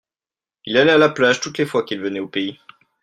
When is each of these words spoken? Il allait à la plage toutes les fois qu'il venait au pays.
Il 0.65 0.77
allait 0.77 0.93
à 0.93 0.97
la 0.97 1.09
plage 1.09 1.41
toutes 1.41 1.59
les 1.59 1.67
fois 1.67 1.83
qu'il 1.83 2.01
venait 2.01 2.19
au 2.19 2.27
pays. 2.27 2.57